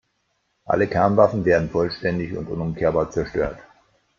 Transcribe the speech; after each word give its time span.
Alle 0.65 0.87
Kernwaffen 0.87 1.45
werden 1.45 1.69
vollständig 1.69 2.35
und 2.35 2.47
unumkehrbar 2.47 3.11
zerstört. 3.11 3.59